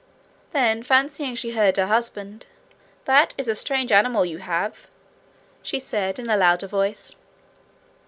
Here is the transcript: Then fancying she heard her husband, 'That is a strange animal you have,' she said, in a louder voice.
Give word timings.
Then 0.51 0.81
fancying 0.81 1.35
she 1.35 1.51
heard 1.51 1.77
her 1.77 1.85
husband, 1.85 2.47
'That 3.05 3.35
is 3.37 3.47
a 3.47 3.53
strange 3.53 3.91
animal 3.91 4.25
you 4.25 4.39
have,' 4.39 4.87
she 5.61 5.79
said, 5.79 6.17
in 6.17 6.27
a 6.27 6.37
louder 6.37 6.65
voice. 6.65 7.13